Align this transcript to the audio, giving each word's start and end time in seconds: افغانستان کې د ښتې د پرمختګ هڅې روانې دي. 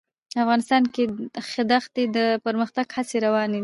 افغانستان 0.43 0.83
کې 0.93 1.03
د 1.69 1.73
ښتې 1.83 2.03
د 2.15 2.17
پرمختګ 2.45 2.87
هڅې 2.95 3.17
روانې 3.25 3.51
دي. 3.59 3.59